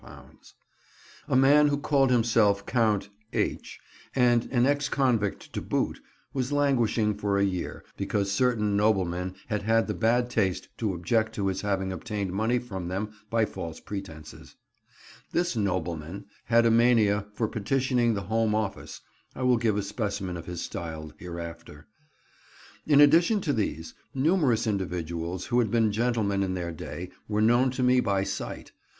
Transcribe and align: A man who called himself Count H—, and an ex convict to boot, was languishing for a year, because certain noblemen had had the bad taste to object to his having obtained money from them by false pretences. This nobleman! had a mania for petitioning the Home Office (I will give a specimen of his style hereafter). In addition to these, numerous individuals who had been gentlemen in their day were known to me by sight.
A 1.27 1.35
man 1.35 1.67
who 1.67 1.77
called 1.77 2.09
himself 2.09 2.65
Count 2.65 3.11
H—, 3.33 3.79
and 4.15 4.45
an 4.45 4.65
ex 4.65 4.89
convict 4.89 5.53
to 5.53 5.61
boot, 5.61 6.01
was 6.33 6.51
languishing 6.51 7.13
for 7.13 7.37
a 7.37 7.43
year, 7.43 7.83
because 7.97 8.31
certain 8.31 8.75
noblemen 8.75 9.35
had 9.45 9.61
had 9.61 9.85
the 9.85 9.93
bad 9.93 10.31
taste 10.31 10.69
to 10.79 10.95
object 10.95 11.35
to 11.35 11.45
his 11.45 11.61
having 11.61 11.91
obtained 11.91 12.33
money 12.33 12.57
from 12.57 12.87
them 12.87 13.11
by 13.29 13.45
false 13.45 13.79
pretences. 13.79 14.55
This 15.33 15.55
nobleman! 15.55 16.25
had 16.45 16.65
a 16.65 16.71
mania 16.71 17.27
for 17.33 17.47
petitioning 17.47 18.15
the 18.15 18.21
Home 18.21 18.55
Office 18.55 19.01
(I 19.35 19.43
will 19.43 19.57
give 19.57 19.77
a 19.77 19.83
specimen 19.83 20.35
of 20.35 20.47
his 20.47 20.61
style 20.61 21.13
hereafter). 21.19 21.85
In 22.87 22.99
addition 23.01 23.39
to 23.41 23.53
these, 23.53 23.93
numerous 24.15 24.65
individuals 24.65 25.45
who 25.45 25.59
had 25.59 25.69
been 25.69 25.91
gentlemen 25.91 26.41
in 26.41 26.55
their 26.55 26.71
day 26.71 27.11
were 27.27 27.39
known 27.39 27.69
to 27.69 27.83
me 27.83 27.99
by 27.99 28.23
sight. 28.23 28.71